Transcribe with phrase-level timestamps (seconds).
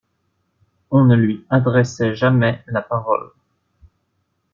[0.89, 3.29] On ne lui adressait jamais la parole.